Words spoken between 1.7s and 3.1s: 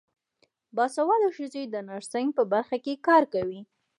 نرسنګ په برخه کې